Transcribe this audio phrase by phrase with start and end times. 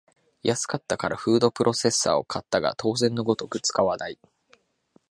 [0.41, 4.17] 安かったからフードプロセッサーを買ったが当然のごとく使わない